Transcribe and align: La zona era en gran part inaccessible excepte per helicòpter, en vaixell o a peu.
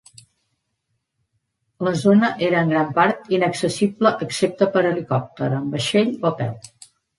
La 1.87 1.93
zona 2.03 2.31
era 2.47 2.63
en 2.65 2.73
gran 2.73 2.89
part 2.97 3.29
inaccessible 3.39 4.15
excepte 4.29 4.71
per 4.79 4.85
helicòpter, 4.93 5.53
en 5.61 5.71
vaixell 5.77 6.13
o 6.27 6.35
a 6.35 6.37
peu. 6.43 6.61